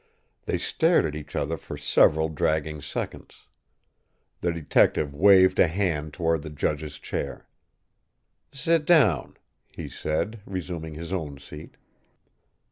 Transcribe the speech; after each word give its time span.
They 0.47 0.57
stared 0.57 1.05
at 1.05 1.13
each 1.15 1.35
other 1.35 1.57
for 1.57 1.77
several 1.77 2.27
dragging 2.29 2.81
seconds. 2.81 3.45
The 4.39 4.51
detective 4.51 5.13
waved 5.13 5.59
a 5.59 5.67
hand 5.67 6.11
toward 6.11 6.41
the 6.41 6.49
judge's 6.49 6.97
chair. 6.97 7.47
"Sit 8.51 8.85
down," 8.85 9.37
he 9.67 9.87
said, 9.87 10.41
resuming 10.47 10.95
his 10.95 11.13
own 11.13 11.37
seat. 11.37 11.77